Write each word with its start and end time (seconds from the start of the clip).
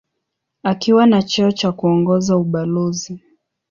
Akiwa 0.63 1.05
na 1.07 1.21
cheo 1.21 1.51
cha 1.51 1.71
kuongoza 1.71 2.37
ubalozi. 2.37 3.21